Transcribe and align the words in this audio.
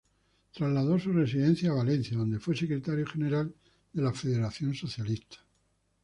Trasladó 0.51 0.97
su 0.97 1.13
residencia 1.13 1.69
a 1.69 1.75
Valencia, 1.75 2.17
donde 2.17 2.39
fue 2.39 2.57
Secretario 2.57 3.05
general 3.05 3.53
de 3.93 4.01
la 4.01 4.11
Federación 4.11 4.73
Socialista. 4.73 5.37